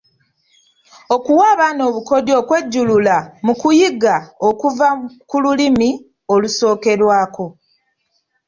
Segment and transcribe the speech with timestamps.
[1.15, 4.15] Okuwa abaana obukodyo bw’okwejjulula mu kuyiga
[4.49, 4.87] okuva
[5.29, 5.89] ku Lulimi
[6.33, 7.45] olusookerwako.